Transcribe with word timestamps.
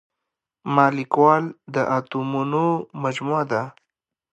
مالیکول 0.75 1.43
د 1.73 1.75
اتومونو 1.97 2.65
مجموعه 3.03 3.43
ده. 3.51 3.63